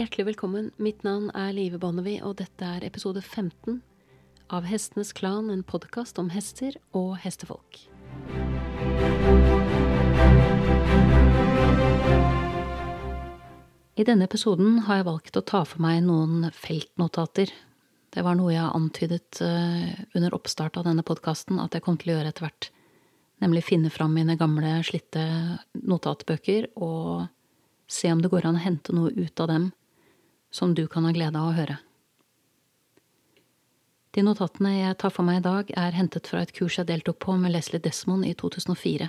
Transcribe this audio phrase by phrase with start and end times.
[0.00, 0.70] Hjertelig velkommen.
[0.80, 3.82] Mitt navn er Live Bonnevie, og dette er episode 15
[4.48, 7.82] av Hestenes Klan, en podkast om hester og hestefolk.
[13.92, 17.52] I denne episoden har jeg valgt å ta for meg noen feltnotater.
[18.08, 22.14] Det var noe jeg antydet eh, under oppstart av denne podkasten at jeg kom til
[22.14, 22.70] å gjøre etter hvert.
[23.44, 25.26] Nemlig finne fram mine gamle, slitte
[25.76, 27.28] notatbøker og
[27.90, 29.68] se om det går an å hente noe ut av dem
[30.50, 31.78] som du kan ha glede av å høre.
[34.10, 37.20] De notatene jeg tar for meg i dag, er hentet fra et kurs jeg deltok
[37.22, 39.06] på med Leslie Desmond i 2004.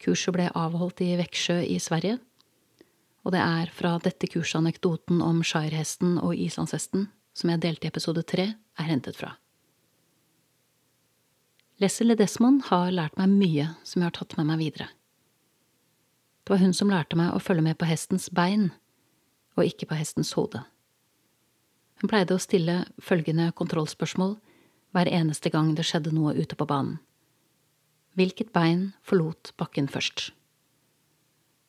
[0.00, 2.16] Kurset ble avholdt i Veksjø i Sverige,
[3.26, 7.92] og det er fra dette kurset anekdoten om shire-hesten og islandshesten, som jeg delte i
[7.92, 9.34] episode tre, er hentet fra.
[11.78, 14.88] Leslie Desmond har lært meg mye som jeg har tatt med meg videre.
[16.42, 18.70] Det var hun som lærte meg å følge med på hestens bein,
[19.58, 20.62] og ikke på hestens hode.
[21.98, 24.36] Hun pleide å stille følgende kontrollspørsmål
[24.94, 27.00] hver eneste gang det skjedde noe ute på banen.
[28.18, 30.30] Hvilket bein forlot bakken først?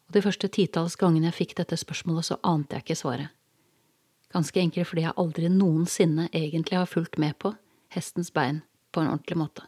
[0.10, 3.34] Og de første titalls gangene jeg fikk dette spørsmålet, så ante jeg ikke svaret.
[4.34, 7.54] Ganske enkelt fordi jeg aldri noensinne egentlig har fulgt med på
[7.94, 8.62] hestens bein
[8.94, 9.66] på en ordentlig måte.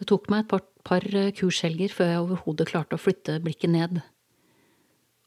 [0.00, 1.04] Det tok meg et par, par
[1.36, 4.00] kurshelger før jeg overhodet klarte å flytte blikket ned,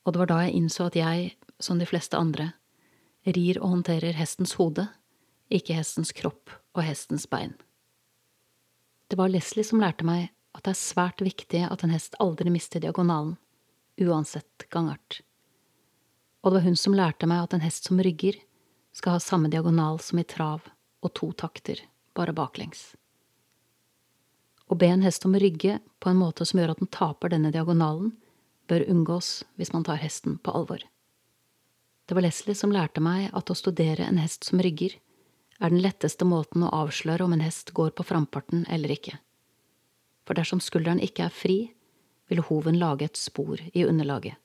[0.03, 2.51] og det var da jeg innså at jeg, som de fleste andre,
[3.23, 4.87] rir og håndterer hestens hode,
[5.53, 7.53] ikke hestens kropp og hestens bein.
[9.07, 12.51] Det var Leslie som lærte meg at det er svært viktig at en hest aldri
[12.53, 13.37] mister diagonalen,
[14.01, 15.21] uansett gangart.
[16.43, 18.35] Og det var hun som lærte meg at en hest som rygger,
[18.93, 20.67] skal ha samme diagonal som i trav
[21.01, 21.79] og to takter,
[22.13, 22.91] bare baklengs.
[24.69, 27.33] Å be en hest om å rygge på en måte som gjør at den taper
[27.33, 28.11] denne diagonalen,
[28.67, 30.83] bør unngås hvis man tar hesten på alvor.
[32.05, 34.97] Det var Leslie som lærte meg at å studere en hest som rygger,
[35.59, 39.19] er den letteste måten å avsløre om en hest går på framparten eller ikke.
[40.27, 41.57] For dersom skulderen ikke er fri,
[42.31, 44.35] vil hoven lage et spor i underlaget.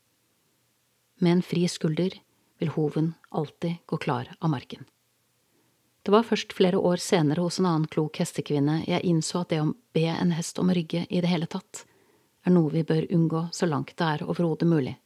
[1.19, 2.15] Med en fri skulder
[2.59, 4.87] vil hoven alltid gå klar av marken.
[6.03, 9.61] Det var først flere år senere hos en annen klok hestekvinne jeg innså at det
[9.63, 11.85] å be en hest om å rygge i det hele tatt,
[12.49, 14.97] er noe vi bør unngå så langt det er overhodet mulig.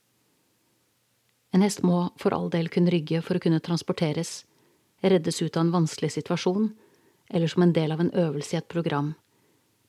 [1.52, 4.44] En hest må for all del kunne rygge for å kunne transporteres,
[5.02, 6.70] reddes ut av en vanskelig situasjon,
[7.32, 9.12] eller som en del av en øvelse i et program,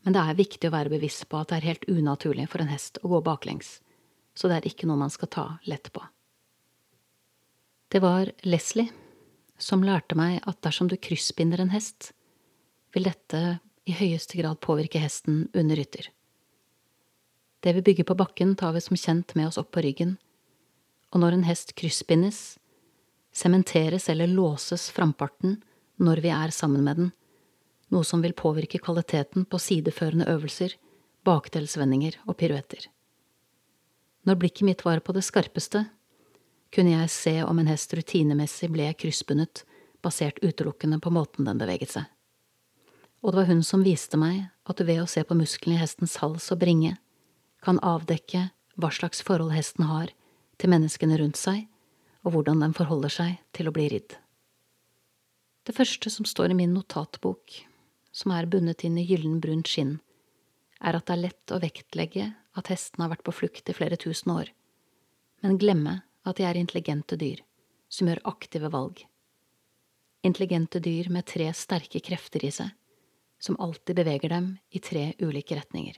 [0.03, 2.71] men det er viktig å være bevisst på at det er helt unaturlig for en
[2.71, 3.77] hest å gå baklengs,
[4.35, 6.03] så det er ikke noe man skal ta lett på.
[7.93, 8.89] Det var Leslie
[9.61, 12.11] som lærte meg at dersom du kryssbinder en hest,
[12.91, 16.09] vil dette i høyeste grad påvirke hesten under rytter.
[17.63, 20.17] Det vi bygger på bakken, tar vi som kjent med oss opp på ryggen,
[21.15, 22.57] og når en hest kryssbindes,
[23.33, 25.61] sementeres eller låses framparten
[25.95, 27.11] når vi er sammen med den,
[27.93, 30.75] noe som vil påvirke kvaliteten på sideførende øvelser,
[31.23, 32.89] bakdelsvendinger og piruetter.
[34.27, 35.85] Når blikket mitt var på det skarpeste,
[36.73, 39.63] kunne jeg se om en hest rutinemessig ble kryssbundet
[40.03, 42.09] basert utelukkende på måten den beveget seg.
[43.23, 46.17] Og det var hun som viste meg at ved å se på musklene i hestens
[46.19, 46.97] hals og bringe
[47.63, 50.11] kan avdekke hva slags forhold hesten har
[50.59, 51.67] til menneskene rundt seg,
[52.23, 54.15] og hvordan den forholder seg til å bli ridd.
[55.63, 57.61] Det første som står i min notatbok,
[58.11, 59.97] som er bundet inn i gyllenbrunt skinn,
[60.83, 62.27] er at det er lett å vektlegge
[62.59, 64.51] at hestene har vært på flukt i flere tusen år,
[65.43, 67.41] men glemme at de er intelligente dyr,
[67.87, 69.05] som gjør aktive valg.
[70.23, 72.71] Intelligente dyr med tre sterke krefter i seg,
[73.43, 75.97] som alltid beveger dem i tre ulike retninger.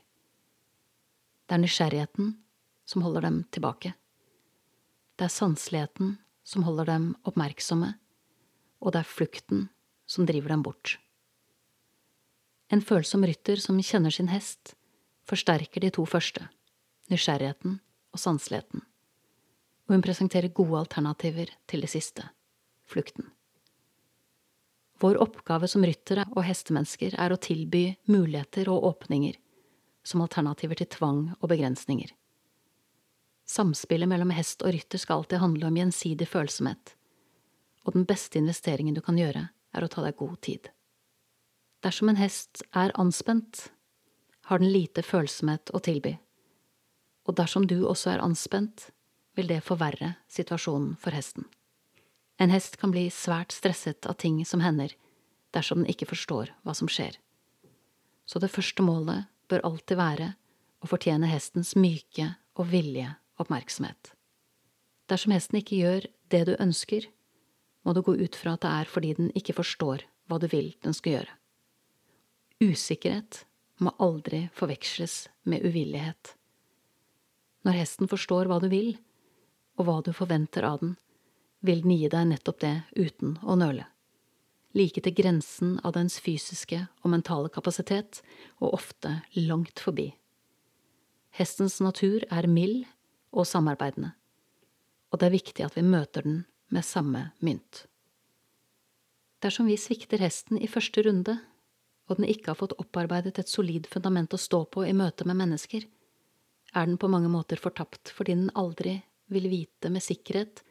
[1.45, 2.33] Det er nysgjerrigheten
[2.89, 3.93] som holder dem tilbake.
[5.15, 7.93] Det er sanseligheten som holder dem oppmerksomme,
[8.81, 9.67] og det er flukten
[10.09, 10.97] som driver dem bort.
[12.73, 14.73] En følsom rytter som kjenner sin hest,
[15.29, 16.47] forsterker de to første,
[17.13, 17.79] nysgjerrigheten
[18.13, 18.81] og sanseligheten,
[19.85, 22.25] og hun presenterer gode alternativer til det siste,
[22.89, 23.29] flukten.
[25.01, 29.35] Vår oppgave som ryttere og hestemennesker er å tilby muligheter og åpninger,
[30.05, 32.11] som alternativer til tvang og begrensninger.
[33.45, 36.95] Samspillet mellom hest og rytter skal alltid handle om gjensidig følsomhet,
[37.85, 40.69] og den beste investeringen du kan gjøre, er å ta deg god tid.
[41.85, 43.67] Dersom en hest er anspent,
[44.49, 46.15] har den lite følsomhet å tilby,
[47.25, 48.89] og dersom du også er anspent,
[49.35, 51.45] vil det forverre situasjonen for hesten.
[52.39, 54.93] En hest kan bli svært stresset av ting som hender,
[55.55, 57.17] dersom den ikke forstår hva som skjer.
[58.25, 60.33] Så det første målet bør alltid være
[60.83, 64.13] å fortjene hestens myke og villige oppmerksomhet.
[65.09, 67.07] Dersom hesten ikke gjør det du ønsker,
[67.85, 70.71] må du gå ut fra at det er fordi den ikke forstår hva du vil
[70.81, 71.35] den skal gjøre.
[72.65, 73.43] Usikkerhet
[73.83, 76.33] må aldri forveksles med uvillighet.
[77.65, 78.95] Når hesten forstår hva du vil,
[79.75, 80.95] og hva du forventer av den,
[81.65, 83.85] vil den gi deg nettopp det uten å nøle.
[84.75, 88.19] Like til grensen av dens fysiske og mentale kapasitet,
[88.59, 90.09] og ofte langt forbi.
[91.35, 92.83] Hestens natur er mild
[93.35, 94.13] og samarbeidende,
[95.11, 97.85] og det er viktig at vi møter den med samme mynt.
[99.43, 101.37] Dersom vi svikter hesten i første runde,
[102.09, 105.39] og den ikke har fått opparbeidet et solid fundament å stå på i møte med
[105.39, 105.87] mennesker,
[106.75, 108.97] er den på mange måter fortapt fordi den aldri
[109.31, 110.61] vil vite med sikkerhet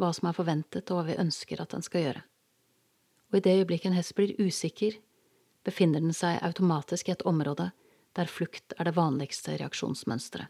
[0.00, 2.22] hva som er forventet og hva vi ønsker at den skal gjøre.
[3.30, 4.96] Og i det øyeblikket en hest blir usikker,
[5.66, 7.70] befinner den seg automatisk i et område
[8.18, 10.48] der flukt er det vanligste reaksjonsmønsteret.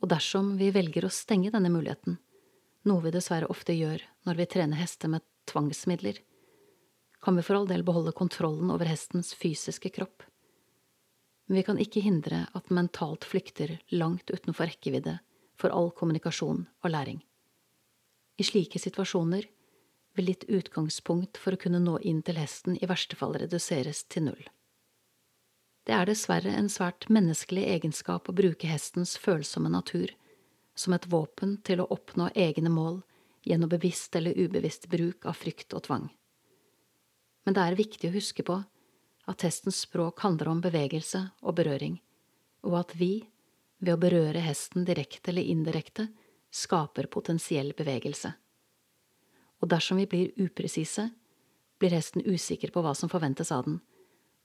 [0.00, 2.16] Og dersom vi velger å stenge denne muligheten,
[2.88, 6.22] noe vi dessverre ofte gjør når vi trener hester med tvangsmidler,
[7.20, 10.24] kan vi for all del beholde kontrollen over hestens fysiske kropp.
[11.46, 15.18] Men vi kan ikke hindre at den mentalt flykter langt utenfor rekkevidde
[15.60, 17.20] for all kommunikasjon og læring.
[18.40, 19.44] I slike situasjoner
[20.14, 24.26] vil ditt utgangspunkt for å kunne nå inn til hesten i verste fall reduseres til
[24.30, 24.42] null.
[25.86, 30.12] Det er dessverre en svært menneskelig egenskap å bruke hestens følsomme natur
[30.74, 33.00] som et våpen til å oppnå egne mål
[33.46, 36.10] gjennom bevisst eller ubevisst bruk av frykt og tvang.
[37.44, 38.60] Men det er viktig å huske på
[39.30, 41.96] at hestens språk handler om bevegelse og berøring,
[42.66, 43.24] og at vi,
[43.80, 46.08] ved å berøre hesten direkte eller indirekte,
[46.50, 48.32] skaper potensiell bevegelse.
[49.60, 51.10] Og dersom vi blir upresise,
[51.80, 53.78] blir hesten usikker på hva som forventes av den,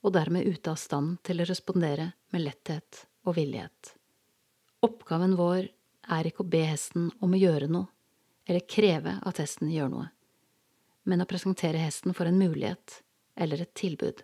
[0.05, 3.95] og dermed ute av stand til å respondere med letthet og villighet.
[4.85, 5.67] Oppgaven vår
[6.15, 7.89] er ikke å be hesten om å gjøre noe,
[8.45, 10.07] eller kreve at hesten gjør noe,
[11.09, 12.99] men å presentere hesten for en mulighet
[13.35, 14.21] eller et tilbud.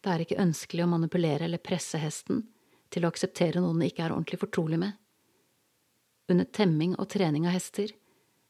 [0.00, 2.46] Det er ikke ønskelig å manipulere eller presse hesten
[2.88, 4.94] til å akseptere noe den ikke er ordentlig fortrolig med.
[6.32, 7.92] Under temming og trening av hester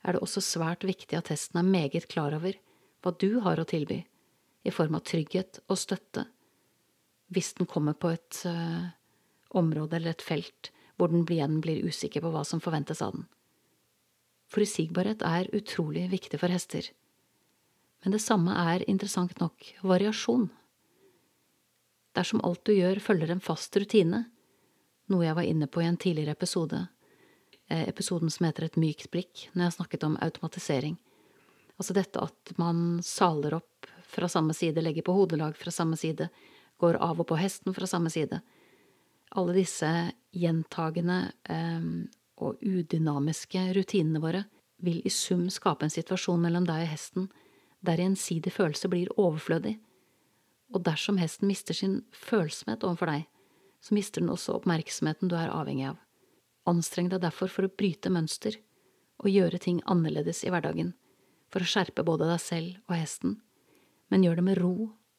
[0.04, 2.56] er det også svært viktig at hesten er meget klar over
[3.02, 4.02] hva du har å tilby,
[4.66, 6.26] i form av trygghet og støtte,
[7.32, 8.90] hvis den kommer på et uh,
[9.56, 13.28] område eller et felt hvor den igjen blir usikker på hva som forventes av den.
[14.50, 16.88] Forutsigbarhet er utrolig viktig for hester,
[18.02, 20.48] men det samme er interessant nok variasjon.
[22.18, 24.24] Dersom alt du gjør følger en fast rutine,
[25.08, 26.86] noe jeg var inne på i en tidligere episode,
[27.68, 30.96] episoden som heter Et mykt blikk, når jeg snakket om automatisering,
[31.76, 36.30] altså dette at man saler opp fra samme side, legger på hodelag fra samme side,
[36.78, 38.40] går av og på hesten fra samme side,
[39.36, 39.88] alle disse
[40.32, 41.18] gjentagende
[41.50, 41.88] eh,
[42.40, 44.44] og udynamiske rutinene våre
[44.78, 47.28] vil i sum skape en situasjon mellom deg og hesten
[47.84, 49.76] der gjensidig følelse blir overflødig,
[50.74, 53.26] og dersom hesten mister sin følsomhet overfor deg,
[53.80, 56.00] så mister den også oppmerksomheten du er avhengig av.
[56.68, 58.58] Anstreng deg derfor for å bryte mønster
[59.18, 60.92] og gjøre ting annerledes i hverdagen,
[61.48, 63.38] for å skjerpe både deg selv og hesten,
[64.12, 64.74] men gjør det med ro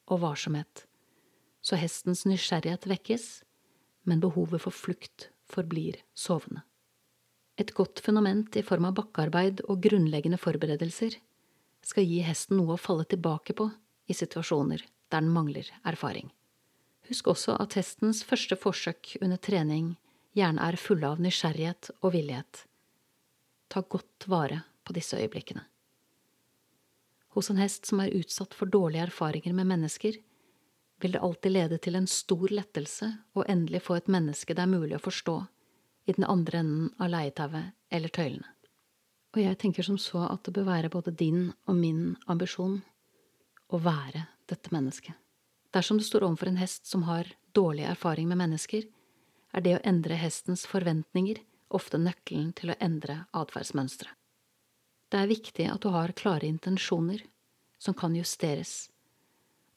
[0.09, 0.85] og varsomhet,
[1.61, 3.27] så hestens nysgjerrighet vekkes,
[4.07, 6.63] men behovet for flukt forblir sovende.
[7.59, 11.17] Et godt fundament i form av bakkearbeid og grunnleggende forberedelser
[11.83, 13.67] skal gi hesten noe å falle tilbake på
[14.07, 16.29] i situasjoner der den mangler erfaring.
[17.09, 19.95] Husk også at hestens første forsøk under trening
[20.37, 22.63] gjerne er fulle av nysgjerrighet og villighet.
[23.69, 25.65] Ta godt vare på disse øyeblikkene.
[27.37, 30.17] Hos en hest som er utsatt for dårlige erfaringer med mennesker,
[30.99, 33.07] vil det alltid lede til en stor lettelse
[33.37, 35.35] å endelig få et menneske det er mulig å forstå,
[36.09, 38.49] i den andre enden av leietauet eller tøylene.
[39.35, 42.79] Og jeg tenker som så at det bør være både din og min ambisjon
[43.69, 45.13] å være dette mennesket.
[45.69, 48.87] Dersom du står overfor en hest som har dårlig erfaring med mennesker,
[49.53, 54.13] er det å endre hestens forventninger ofte nøkkelen til å endre atferdsmønsteret.
[55.09, 57.23] Det er viktig at du har klare intensjoner
[57.81, 58.89] som kan justeres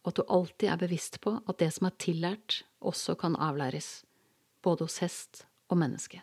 [0.02, 4.02] og at du alltid er bevisst på at det som er tillært, også kan avlæres,
[4.62, 6.22] både hos hest og menneske.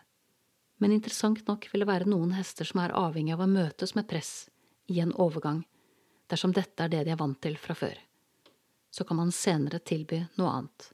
[0.80, 4.08] Men interessant nok vil det være noen hester som er avhengig av å møtes med
[4.08, 4.50] press
[4.92, 5.64] i en overgang,
[6.28, 7.96] dersom dette er det de er vant til fra før.
[8.92, 10.90] Så kan man senere tilby noe annet.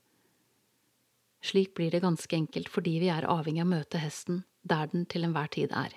[1.46, 5.06] Slik blir det ganske enkelt fordi vi er avhengig av å møte hesten der den
[5.06, 5.94] til enhver tid er.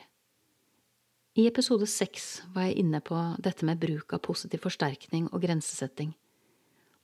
[1.39, 6.13] I episode seks var jeg inne på dette med bruk av positiv forsterkning og grensesetting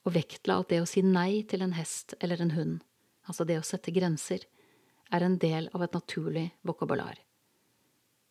[0.06, 2.76] og vektla at det å si nei til en hest eller en hund,
[3.26, 4.46] altså det å sette grenser,
[5.14, 7.18] er en del av et naturlig vokabular.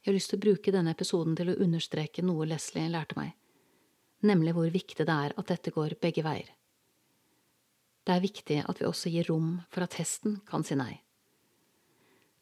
[0.04, 3.33] Jeg har lyst til å bruke denne episoden til å understreke noe Leslie lærte meg,
[4.23, 6.50] nemlig hvor viktig det er at dette går begge veier.
[8.04, 10.99] Det er viktig at vi også gir rom for at hesten kan si nei.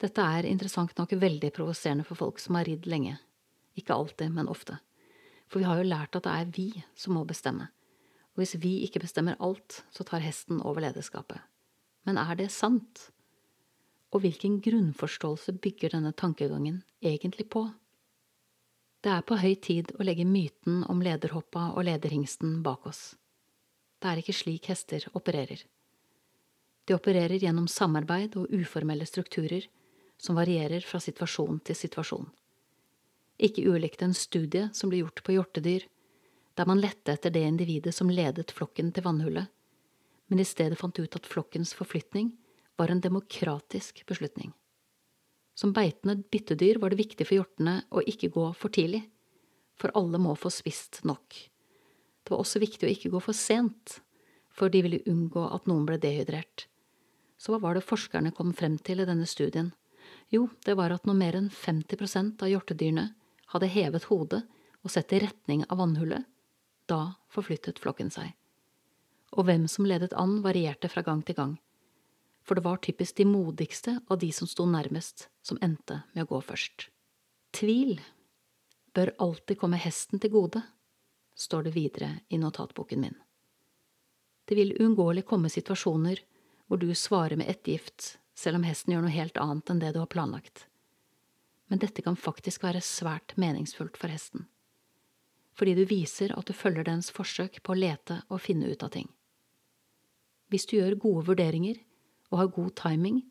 [0.03, 3.21] Dette er interessant nok veldig provoserende for folk som har ridd lenge.
[3.79, 4.81] Ikke alltid, men ofte.
[5.47, 6.67] For vi har jo lært at det er vi
[6.99, 7.69] som må bestemme.
[8.33, 11.39] Og hvis vi ikke bestemmer alt, så tar hesten over lederskapet.
[12.09, 13.13] Men er det sant?
[14.11, 17.69] Og hvilken grunnforståelse bygger denne tankegangen egentlig på?
[19.03, 23.13] Det er på høy tid å legge myten om lederhoppa og lederhingsten bak oss.
[24.03, 25.63] Det er ikke slik hester opererer.
[26.85, 29.69] De opererer gjennom samarbeid og uformelle strukturer
[30.19, 32.27] som varierer fra situasjon til situasjon.
[33.43, 35.87] Ikke ulikt en studie som ble gjort på hjortedyr,
[36.59, 39.47] der man lette etter det individet som ledet flokken til vannhullet,
[40.27, 42.33] men i stedet fant ut at flokkens forflytning
[42.81, 44.51] var en demokratisk beslutning.
[45.55, 49.05] Som beitende byttedyr var det viktig for hjortene å ikke gå for tidlig,
[49.79, 51.52] for alle må få spist nok.
[52.23, 53.99] Det var også viktig å ikke gå for sent,
[54.53, 56.67] for de ville unngå at noen ble dehydrert.
[57.41, 59.73] Så hva var det forskerne kom frem til i denne studien?
[60.31, 63.09] Jo, det var at når mer enn 50% av hjortedyrene
[63.55, 64.45] hadde hevet hodet
[64.83, 66.25] og sett i retning av vannhullet,
[66.91, 68.33] da forflyttet flokken seg.
[69.33, 71.59] Og hvem som ledet an, varierte fra gang til gang
[72.45, 76.35] for det var typisk de modigste av de som sto nærmest, som endte med å
[76.35, 76.89] gå først.
[77.55, 78.01] Tvil
[78.97, 80.63] bør alltid komme hesten til gode,
[81.35, 83.15] står det videre i notatboken min.
[84.45, 86.21] Det vil uunngåelig komme situasjoner
[86.67, 90.01] hvor du svarer med ettergift selv om hesten gjør noe helt annet enn det du
[90.03, 90.67] har planlagt.
[91.71, 94.47] Men dette kan faktisk være svært meningsfullt for hesten,
[95.57, 98.93] fordi du viser at du følger dens forsøk på å lete og finne ut av
[98.97, 99.09] ting.
[100.53, 101.79] Hvis du gjør gode vurderinger,
[102.33, 103.23] og har god timing,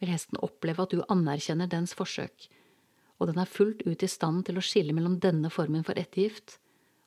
[0.00, 2.48] vil hesten oppleve at du anerkjenner dens forsøk,
[3.16, 6.58] og den er fullt ut i stand til å skille mellom denne formen for ettergift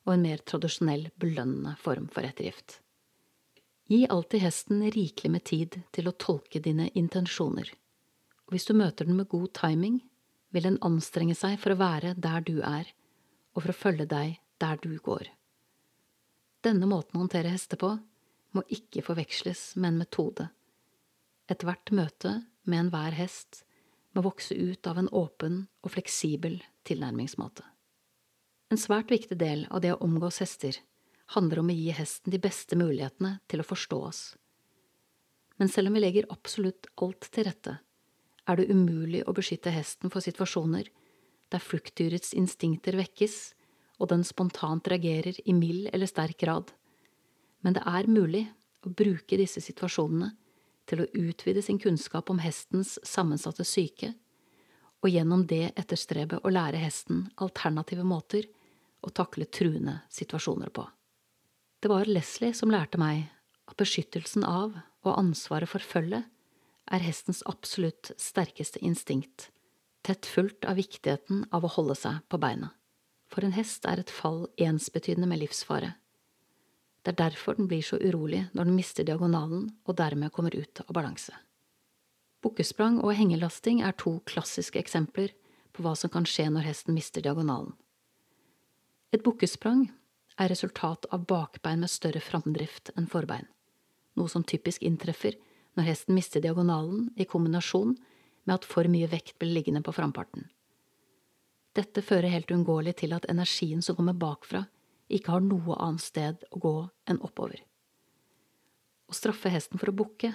[0.06, 2.78] og en mer tradisjonell belønnende form for ettergift.
[3.90, 7.72] Gi alltid hesten rikelig med tid til å tolke dine intensjoner,
[8.46, 9.98] og hvis du møter den med god timing,
[10.50, 12.86] vil den anstrenge seg for å være der du er,
[13.54, 15.28] og for å følge deg der du går.
[16.62, 17.96] Denne måten å håndtere hester på
[18.54, 20.50] må ikke forveksles med en metode
[21.50, 22.30] Ethvert møte
[22.62, 23.64] med enhver hest
[24.14, 27.64] må vokse ut av en åpen og fleksibel tilnærmingsmåte.
[28.70, 30.76] En svært viktig del av det å omgås hester
[31.34, 34.20] handler om å gi hesten de beste mulighetene til å forstå oss.
[35.58, 37.80] Men selv om vi legger absolutt alt til rette,
[38.46, 40.86] er det umulig å beskytte hesten for situasjoner
[41.50, 43.36] der fluktdyrets instinkter vekkes
[43.98, 46.70] og den spontant reagerer i mild eller sterk grad.
[47.66, 48.46] Men det er mulig
[48.86, 50.30] å bruke disse situasjonene
[50.88, 54.14] til å utvide sin kunnskap om hestens sammensatte syke,
[55.02, 58.46] og gjennom det etterstrebe å lære hesten alternative måter
[59.02, 60.86] å takle truende situasjoner på.
[61.80, 63.30] Det var Leslie som lærte meg
[63.70, 64.74] at beskyttelsen av
[65.06, 66.26] og ansvaret for følget
[66.90, 69.48] er hestens absolutt sterkeste instinkt,
[70.04, 72.74] tett fulgt av viktigheten av å holde seg på beina.
[73.30, 75.94] For en hest er et fall ensbetydende med livsfare.
[77.00, 80.82] Det er derfor den blir så urolig når den mister diagonalen og dermed kommer ut
[80.84, 81.32] av balanse.
[82.44, 85.32] Bukkesprang og hengelasting er to klassiske eksempler
[85.72, 87.72] på hva som kan skje når hesten mister diagonalen.
[89.10, 89.88] Et bukkesprang
[90.38, 93.48] er resultat av bakbein med større framdrift enn forbein,
[94.14, 95.34] noe som typisk inntreffer
[95.74, 97.96] når hesten mister diagonalen i kombinasjon
[98.46, 100.46] med at for mye vekt blir liggende på framparten.
[101.74, 104.64] Dette fører helt uunngåelig til at energien som kommer bakfra,
[105.10, 106.74] ikke har noe annet sted å gå
[107.10, 107.58] enn oppover.
[109.10, 110.32] Å straffe hesten for å bukke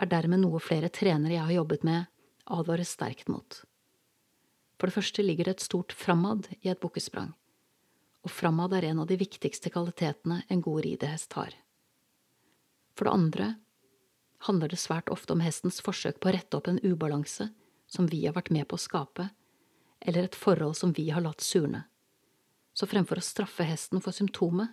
[0.00, 2.08] er dermed noe flere trenere jeg har jobbet med,
[2.44, 3.60] advarer sterkt mot.
[4.80, 7.32] For det første ligger det et stort framad i et bukkesprang,
[8.24, 11.54] og framad er en av de viktigste kvalitetene en god ridehest har.
[12.96, 13.48] For det andre
[14.48, 17.50] handler det svært ofte om hestens forsøk på å rette opp en ubalanse
[17.90, 19.28] som vi har vært med på å skape,
[20.00, 21.84] eller et forhold som vi har latt surne
[22.74, 24.72] så fremfor å straffe hesten for symptomet,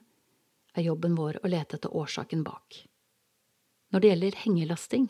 [0.74, 2.86] er jobben vår å lete etter årsaken bak.
[3.92, 5.10] Når det gjelder hengelasting,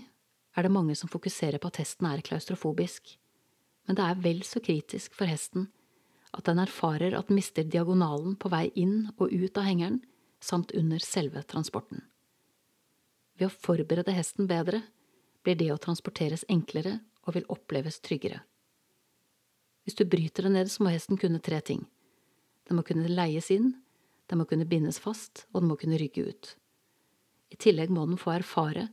[0.57, 3.13] er det mange som fokuserer på at hesten er klaustrofobisk,
[3.87, 5.69] men det er vel så kritisk for hesten
[6.31, 10.01] at den erfarer at den mister diagonalen på vei inn og ut av hengeren,
[10.41, 12.05] samt under selve transporten.
[13.37, 14.81] Ved å forberede hesten bedre
[15.43, 18.41] blir det å transporteres enklere og vil oppleves tryggere.
[19.85, 21.85] Hvis du bryter det ned, så må hesten kunne tre ting–
[22.71, 23.73] den må kunne leies inn,
[24.31, 26.51] den må kunne bindes fast, og den må kunne rygge ut.
[27.51, 28.85] I tillegg må den få erfare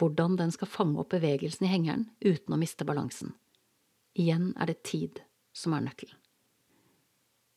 [0.00, 3.32] hvordan den skal fange opp bevegelsen i hengeren uten å miste balansen.
[4.12, 5.22] Igjen er det tid
[5.56, 6.18] som er nøkkelen.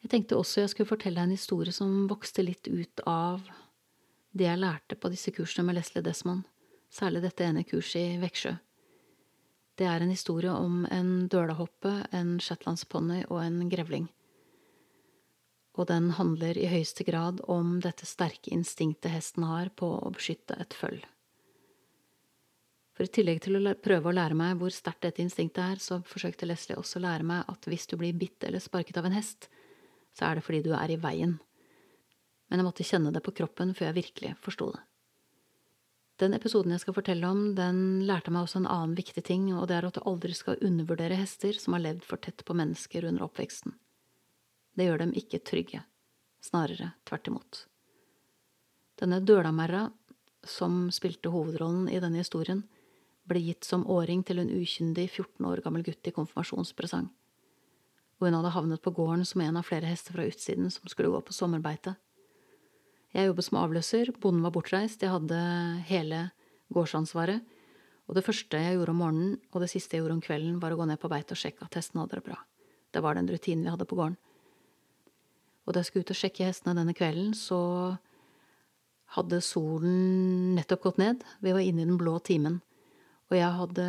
[0.03, 3.45] Jeg tenkte også jeg skulle fortelle deg en historie som vokste litt ut av
[4.36, 6.43] det jeg lærte på disse kursene med Leslie Desmond,
[6.91, 8.57] særlig dette ene kurset i Veksjø.
[9.79, 14.10] Det er en historie om en dølahoppe, en shetlandsponni og en grevling.
[15.74, 20.60] Og den handler i høyeste grad om dette sterke instinktet hesten har på å beskytte
[20.62, 21.00] et føll.
[22.93, 26.03] For i tillegg til å prøve å lære meg hvor sterkt dette instinktet er, så
[26.05, 29.17] forsøkte Leslie også å lære meg at hvis du blir bitt eller sparket av en
[29.17, 29.48] hest,
[30.13, 31.38] så er det fordi du er i veien.
[32.50, 34.84] Men jeg måtte kjenne det på kroppen før jeg virkelig forsto det.
[36.22, 39.65] Den episoden jeg skal fortelle om, den lærte meg også en annen viktig ting, og
[39.67, 43.08] det er at du aldri skal undervurdere hester som har levd for tett på mennesker
[43.10, 43.74] under oppveksten.
[44.77, 45.82] Det gjør dem ikke trygge,
[46.46, 47.63] snarere tvert imot.
[49.01, 49.88] Denne Dølamerra,
[50.46, 52.62] som spilte hovedrollen i denne historien,
[53.25, 57.10] ble gitt som åring til en ukyndig 14 år gammel gutt i konfirmasjonspresang.
[58.20, 61.12] Og hun hadde havnet på gården som en av flere hester fra utsiden som skulle
[61.12, 61.96] gå på sommerbeite.
[63.13, 65.39] Jeg jobbet som avløser, bonden var bortreist, jeg hadde
[65.89, 66.24] hele
[66.74, 67.43] gårdsansvaret,
[68.10, 70.74] og det første jeg gjorde om morgenen, og det siste jeg gjorde om kvelden, var
[70.74, 72.39] å gå ned på beite og sjekke at hestene hadde det bra.
[72.93, 74.17] Det var den rutinen vi hadde på gården.
[75.63, 77.62] Og da jeg skulle ut og sjekke hestene denne kvelden, så
[79.13, 82.60] hadde solen nettopp gått ned, vi var inne i den blå timen
[83.34, 83.86] og jeg hadde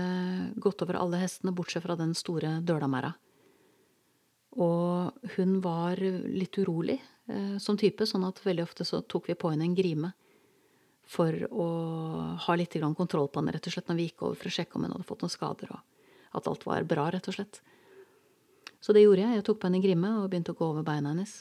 [0.62, 3.12] gått over alle hestene, bortsett fra den store dølamæra.
[4.54, 9.38] Og hun var litt urolig eh, som type, sånn at veldig ofte så tok vi
[9.38, 10.12] på henne en grime
[11.04, 11.68] for å
[12.46, 14.78] ha litt kontroll på henne, rett og slett, når vi gikk over for å sjekke
[14.78, 17.60] om hun hadde fått noen skader, og at alt var bra, rett og slett.
[18.80, 19.38] Så det gjorde jeg.
[19.38, 21.38] Jeg tok på henne en grime og begynte å gå over beina hennes.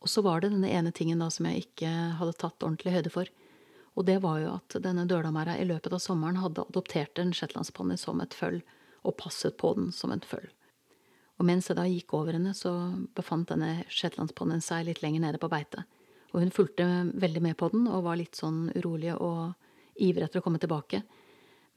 [0.00, 3.12] Og så var det denne ene tingen da som jeg ikke hadde tatt ordentlig høyde
[3.12, 3.30] for.
[3.98, 7.98] Og det var jo at denne dølamæra i løpet av sommeren hadde adoptert en shetlandsponni
[8.00, 8.60] som et føll,
[9.04, 10.48] og passet på den som et føll.
[11.40, 12.70] Og mens jeg da gikk over henne, så
[13.16, 15.86] befant denne shetlandsponnien seg litt lenger nede på beite.
[16.34, 16.84] Og hun fulgte
[17.16, 19.56] veldig med på den og var litt sånn urolig og
[20.00, 21.00] ivrig etter å komme tilbake.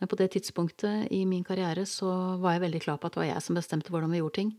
[0.04, 2.12] Men på det tidspunktet i min karriere så
[2.44, 4.52] var jeg veldig klar på at det var jeg som bestemte hvordan vi gjorde ting.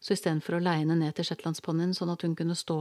[0.00, 2.78] Så istedenfor å leie henne ned til shetlandsponnien sånn at hun kunne stå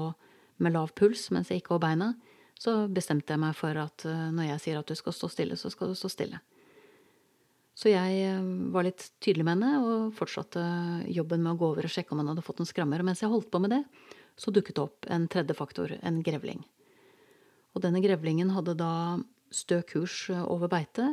[0.63, 2.13] med lav puls mens jeg gikk over beina,
[2.58, 5.58] så bestemte jeg meg for at eh, når jeg sier at du skal stå stille,
[5.60, 6.39] så skal du stå stille.
[7.78, 10.63] Så jeg eh, var litt tydelig med henne og fortsatte
[11.13, 13.04] jobben med å gå over og sjekke om han hadde fått noen skrammer.
[13.04, 13.84] Og mens jeg holdt på med det,
[14.38, 16.63] så dukket det opp en tredje faktor, en grevling.
[17.78, 18.92] Og denne grevlingen hadde da
[19.54, 21.12] stø kurs eh, over beite.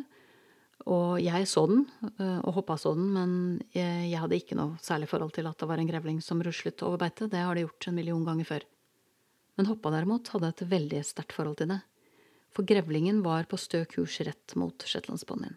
[0.88, 1.84] Og jeg så den,
[2.18, 3.30] og hoppa så den, men
[3.72, 7.00] jeg hadde ikke noe særlig forhold til at det var en grevling som ruslet over
[7.00, 7.28] beite.
[7.30, 8.66] Det har det gjort en million ganger før.
[9.56, 11.78] Men Hoppa derimot hadde et veldig sterkt forhold til det,
[12.52, 15.56] for grevlingen var på stø kurs rett mot shetlandsponnien.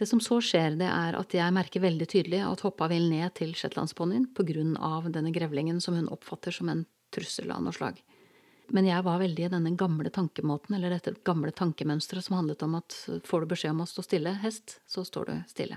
[0.00, 3.34] Det som så skjer, det er at jeg merker veldig tydelig at Hoppa vil ned
[3.36, 4.30] til shetlandsponnien
[4.80, 7.98] av denne grevlingen som hun oppfatter som en trussel av noe slag.
[8.72, 12.78] Men jeg var veldig i denne gamle tankemåten, eller dette gamle tankemønsteret som handlet om
[12.78, 12.96] at
[13.28, 15.76] får du beskjed om å stå stille, hest, så står du stille.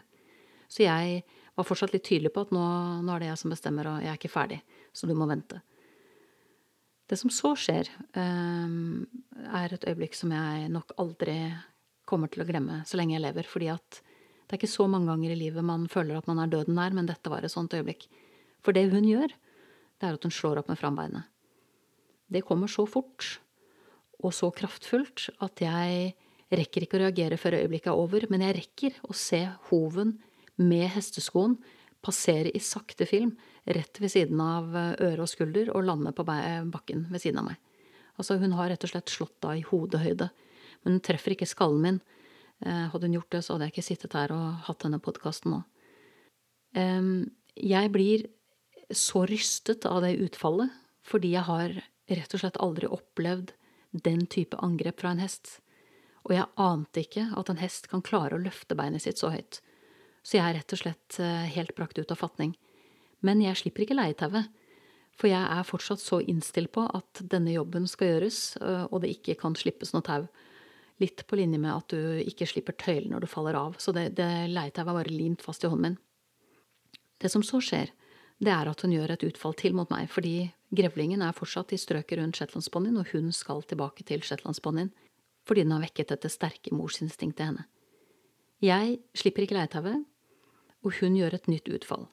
[0.71, 1.19] Så jeg
[1.57, 2.63] var fortsatt litt tydelig på at nå,
[3.03, 4.62] nå er det jeg som bestemmer, og jeg er ikke ferdig,
[4.95, 5.59] så du må vente.
[7.12, 9.03] Det som så skjer, ehm,
[9.51, 11.38] er et øyeblikk som jeg nok aldri
[12.07, 13.99] kommer til å glemme så lenge jeg lever, fordi at
[14.43, 16.93] det er ikke så mange ganger i livet man føler at man er døden nær,
[16.95, 18.08] men dette var et sånt øyeblikk.
[18.63, 19.32] For det hun gjør,
[19.99, 21.29] det er at hun slår opp med frambeinet.
[22.32, 23.38] Det kommer så fort
[24.23, 26.13] og så kraftfullt at jeg
[26.53, 30.17] rekker ikke å reagere før øyeblikket er over, men jeg rekker å se hoven
[30.62, 31.58] med hesteskoen
[32.03, 36.25] passere i sakte film rett ved siden av eh, øre og skulder og lande på
[36.27, 37.62] bakken ved siden av meg.
[38.19, 40.29] Altså, hun har rett og slett slått av i hodehøyde,
[40.84, 42.01] men hun treffer ikke skallen min.
[42.65, 45.56] Eh, hadde hun gjort det, så hadde jeg ikke sittet her og hatt denne podkasten
[45.56, 45.63] nå.
[46.73, 48.23] Jeg blir
[48.89, 50.73] så rystet av det utfallet
[51.06, 51.76] fordi jeg har
[52.10, 53.52] rett og slett aldri opplevd
[53.93, 55.60] den type angrep fra en hest.
[56.23, 59.60] Og jeg ante ikke at en hest kan klare å løfte beinet sitt så høyt.
[60.23, 62.56] Så jeg er rett og slett eh, helt brakt ut av fatning.
[63.23, 64.47] Men jeg slipper ikke leietauet.
[65.13, 69.12] For jeg er fortsatt så innstilt på at denne jobben skal gjøres, øh, og det
[69.13, 70.23] ikke kan slippes noe tau.
[71.01, 73.77] Litt på linje med at du ikke slipper tøylen når du faller av.
[73.82, 75.99] Så det, det leietauet var bare limt fast i hånden min.
[77.23, 77.89] Det som så skjer,
[78.43, 81.79] det er at hun gjør et utfall til mot meg, fordi grevlingen er fortsatt i
[81.79, 84.91] strøket rundt shetlandsponnien, og hun skal tilbake til shetlandsponnien
[85.43, 87.65] fordi den har vekket dette sterke morsinstinktet i henne.
[88.63, 90.06] Jeg slipper ikke leietauet,
[90.84, 92.06] og hun gjør et nytt utfall.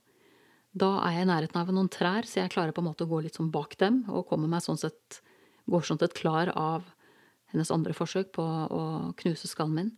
[0.75, 3.11] Da er jeg i nærheten av noen trær, så jeg klarer på en måte å
[3.11, 5.21] gå litt sånn bak dem, og kommer meg sånn sett,
[5.71, 6.87] går sånn sett klar av
[7.53, 8.83] hennes andre forsøk på å
[9.21, 9.91] knuse skallen min.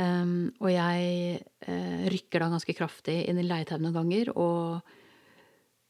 [0.00, 4.94] Um, og jeg uh, rykker da ganske kraftig inn i leietauet noen ganger og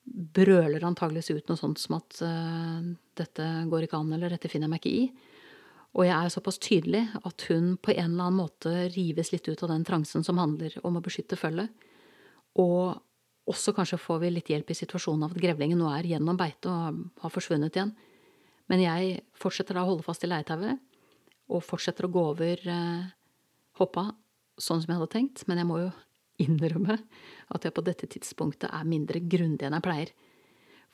[0.02, 2.80] brøler antageligvis ut noe sånt som at uh,
[3.18, 5.30] dette går ikke an, eller dette finner jeg meg ikke i.
[5.92, 9.62] Og jeg er såpass tydelig at hun på en eller annen måte rives litt ut
[9.62, 11.68] av den transen som handler om å beskytte følget.
[12.58, 12.96] Og
[13.52, 16.70] også kanskje får vi litt hjelp i situasjonen av at grevlingen nå er gjennom beitet
[16.70, 17.92] og har forsvunnet igjen.
[18.72, 20.80] Men jeg fortsetter da å holde fast i leietauet,
[21.52, 23.10] og fortsetter å gå over eh,
[23.76, 24.06] hoppa
[24.56, 25.90] sånn som jeg hadde tenkt, men jeg må jo
[26.42, 26.96] innrømme
[27.52, 30.12] at jeg på dette tidspunktet er mindre grundig enn jeg pleier.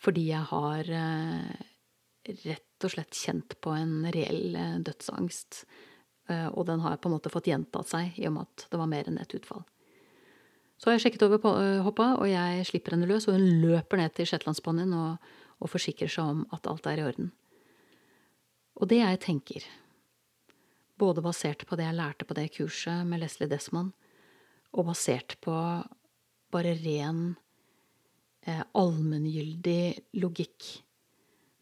[0.03, 1.63] Fordi jeg har eh,
[2.45, 5.65] rett og slett kjent på en reell eh, dødsangst.
[6.31, 8.81] Eh, og den har på en måte fått gjentatt seg i og med at det
[8.81, 9.65] var mer enn ett utfall.
[10.79, 11.51] Så har jeg sjekket over på,
[11.83, 16.13] hoppa, og jeg slipper henne løs, og hun løper ned til shetlandsponnien og, og forsikrer
[16.13, 17.33] seg om at alt er i orden.
[18.79, 19.65] Og det jeg tenker,
[20.99, 23.91] både basert på det jeg lærte på det kurset med Leslie Desmond,
[24.75, 25.55] og basert på
[26.53, 27.23] bare ren
[28.47, 30.69] eh, allmenngyldig logikk.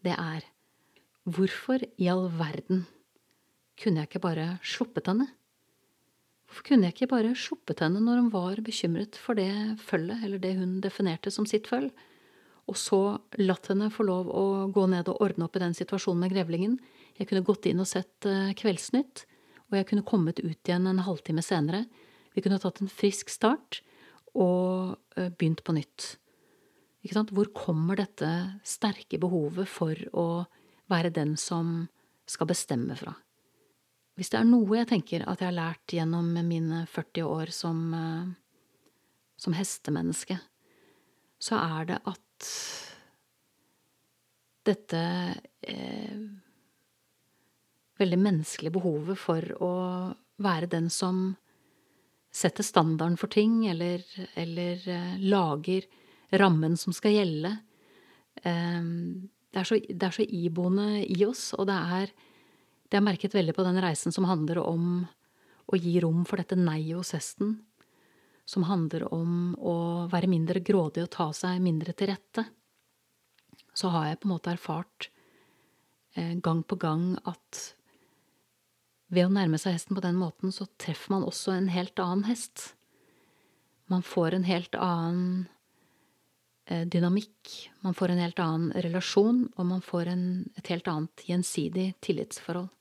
[0.05, 0.45] Det er
[1.27, 2.85] hvorfor i all verden
[3.77, 5.29] kunne jeg ikke bare sluppet henne?
[6.47, 9.51] Hvorfor kunne jeg ikke bare sluppet henne når hun var bekymret for det
[9.83, 11.91] følget, eller det hun definerte som sitt følg,
[12.67, 13.01] og så
[13.39, 16.79] latt henne få lov å gå ned og ordne opp i den situasjonen med grevlingen,
[17.17, 19.25] jeg kunne gått inn og sett eh, Kveldsnytt,
[19.71, 21.87] og jeg kunne kommet ut igjen en halvtime senere.
[22.37, 23.81] Vi kunne tatt en frisk start
[24.37, 26.15] og eh, begynt på nytt.
[27.07, 28.29] Hvor kommer dette
[28.67, 30.45] sterke behovet for å
[30.91, 31.87] være den som
[32.27, 33.15] skal bestemme fra?
[34.17, 37.83] Hvis det er noe jeg tenker at jeg har lært gjennom mine 40 år som,
[37.95, 38.33] eh,
[39.37, 40.39] som hestemenneske,
[41.39, 42.51] så er det at
[44.67, 45.03] dette
[45.63, 46.17] eh,
[48.01, 49.73] veldig menneskelige behovet for å
[50.43, 51.37] være den som
[52.37, 54.03] setter standarden for ting, eller,
[54.37, 55.87] eller uh, lager
[56.37, 57.55] rammen som skal gjelde.
[58.45, 62.17] Um, det, er så, det, er så, iboende i oss, og det er
[62.87, 65.01] Det har merket veldig på den reisen som handler om
[65.67, 67.57] å gi rom for dette nei hos hesten.
[68.47, 72.45] Som handler om å være mindre grådig og ta seg mindre til rette.
[73.75, 75.09] Så har jeg på en måte erfart
[76.15, 77.76] eh, gang på gang at
[79.13, 82.27] ved å nærme seg hesten på den måten, så treffer man også en helt annen
[82.27, 82.73] hest.
[83.93, 85.47] Man får en helt annen
[86.67, 87.53] eh, dynamikk,
[87.87, 90.25] man får en helt annen relasjon, og man får en,
[90.59, 92.73] et helt annet gjensidig tillitsforhold.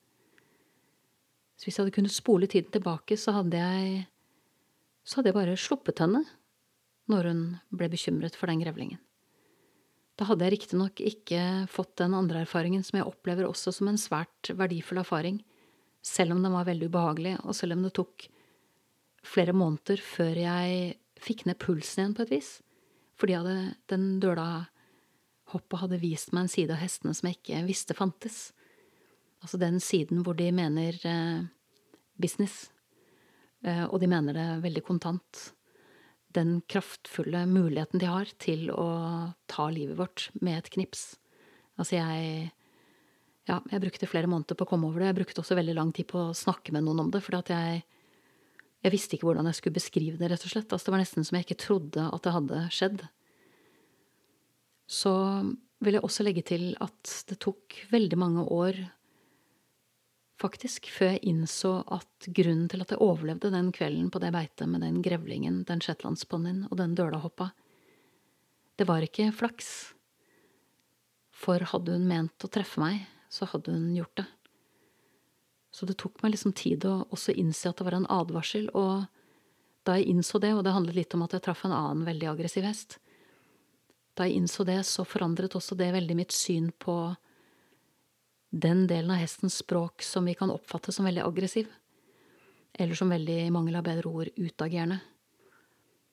[1.56, 4.06] Så hvis jeg hadde kunnet spole tiden tilbake, så hadde jeg,
[5.06, 6.26] så hadde jeg bare sluppet henne
[7.12, 9.00] når hun ble bekymret for den grevlingen.
[10.16, 14.00] Da hadde jeg riktignok ikke fått den andre erfaringen som jeg opplever også som en
[14.00, 15.42] svært verdifull erfaring,
[16.06, 18.28] selv om den var veldig ubehagelig, og selv om det tok
[19.26, 22.52] flere måneder før jeg fikk ned pulsen igjen på et vis,
[23.18, 23.58] fordi hadde,
[23.89, 24.68] den døla
[25.54, 28.39] hoppet hadde vist meg en side av hestene som jeg ikke visste fantes.
[29.44, 31.46] Altså den siden hvor de mener eh,
[32.22, 32.70] business,
[33.65, 35.41] eh, og de mener det veldig kontant.
[36.36, 38.88] Den kraftfulle muligheten de har til å
[39.52, 41.13] ta livet vårt med et knips.
[41.80, 42.52] Altså, jeg
[43.45, 45.12] ja, jeg brukte flere måneder på å komme over det.
[45.12, 47.84] Jeg brukte også veldig lang tid på å snakke med noen om det, at jeg,
[48.86, 50.71] jeg visste ikke hvordan jeg skulle beskrive det, rett og slett.
[50.71, 53.05] Altså, det var nesten som jeg ikke trodde at det hadde skjedd.
[54.89, 55.13] Så
[55.86, 58.81] vil jeg også legge til at det tok veldig mange år,
[60.41, 64.67] faktisk, før jeg innså at grunnen til at jeg overlevde den kvelden på det beitet
[64.67, 67.53] med den grevlingen, den shetlandsponnien og den dølahoppa,
[68.75, 69.69] det var ikke flaks.
[71.36, 73.05] For hadde hun ment å treffe meg,
[73.36, 74.26] så hadde hun gjort det.
[75.76, 79.10] Så det tok meg liksom tid å også innse at det var en advarsel, og
[79.86, 82.30] da jeg innså det, og det handlet litt om at jeg traff en annen veldig
[82.32, 82.98] aggressiv hest,
[84.15, 86.95] da jeg innså det, så forandret også det veldig mitt syn på
[88.56, 91.67] den delen av hestens språk som vi kan oppfatte som veldig aggressiv,
[92.80, 95.02] eller som veldig, i mangel av bedre ord, utagerende.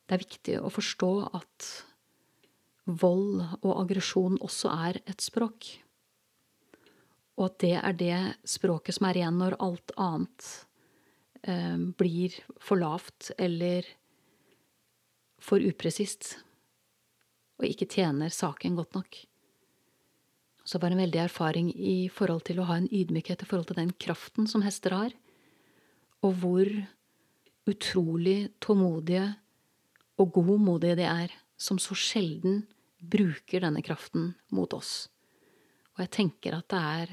[0.06, 1.70] Det er viktig å forstå at
[2.90, 5.70] vold og aggresjon også er et språk
[7.38, 10.48] og at det er det språket som er igjen når alt annet
[11.48, 13.88] eh, blir for lavt eller
[15.42, 16.36] for upresist
[17.62, 19.20] og ikke tjener saken godt nok.
[20.66, 23.70] Så var det en veldig erfaring i forhold til å ha en ydmykhet i forhold
[23.70, 25.14] til den kraften som hester har,
[26.22, 26.68] og hvor
[27.66, 29.32] utrolig tålmodige
[30.22, 32.64] og godmodige de er, som så sjelden
[32.98, 35.08] bruker denne kraften mot oss.
[36.02, 37.10] Og jeg tenker at det er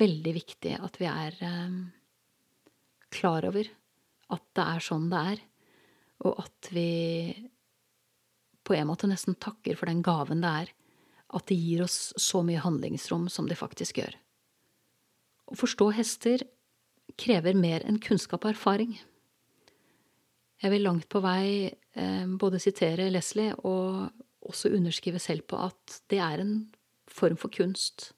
[0.00, 1.74] veldig viktig at vi er eh,
[3.12, 3.66] klar over
[4.32, 5.42] at det er sånn det er,
[6.24, 6.88] og at vi
[8.64, 10.70] på en måte nesten takker for den gaven det er
[11.36, 14.16] at det gir oss så mye handlingsrom som det faktisk gjør.
[15.52, 16.46] Å forstå hester
[17.20, 18.94] krever mer enn kunnskap og erfaring.
[20.64, 25.98] Jeg vil langt på vei eh, både sitere Leslie og også underskrive selv på at
[26.08, 26.56] det er en
[27.14, 28.12] form for kunst.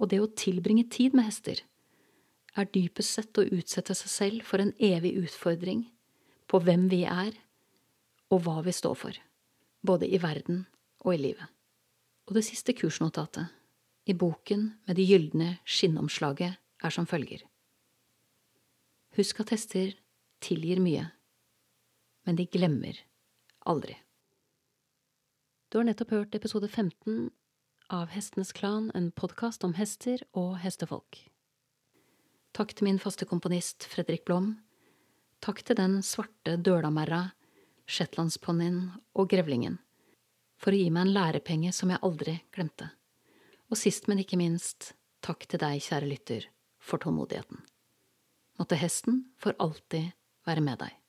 [0.00, 1.62] Og det å tilbringe tid med hester
[2.58, 5.84] er dypest sett å utsette seg selv for en evig utfordring
[6.50, 7.32] på hvem vi er,
[8.30, 9.14] og hva vi står for,
[9.86, 10.64] både i verden
[11.04, 11.46] og i livet.
[12.26, 13.50] Og det siste kursnotatet,
[14.06, 17.42] i boken med det gylne skinnomslaget, er som følger.
[19.18, 19.92] Husk at hester
[20.42, 21.10] tilgir mye,
[22.24, 22.96] men de glemmer
[23.68, 23.98] aldri.
[25.70, 27.30] Du har nettopp hørt episode 15
[27.94, 31.20] av Hestenes Klan, en podkast om hester og hestefolk.
[32.58, 34.48] Takk til min faste komponist Fredrik Blom.
[35.38, 37.20] Takk til den svarte dølamerra,
[37.86, 38.80] shetlandsponnien
[39.14, 39.78] og grevlingen
[40.58, 42.90] for å gi meg en lærepenge som jeg aldri glemte.
[43.70, 46.50] Og sist, men ikke minst, takk til deg, kjære lytter,
[46.82, 47.62] for tålmodigheten.
[48.58, 50.10] Måtte hesten for alltid
[50.50, 50.99] være med deg.